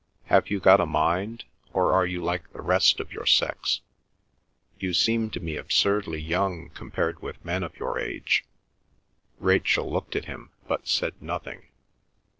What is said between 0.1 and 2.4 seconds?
Have you got a mind, or are you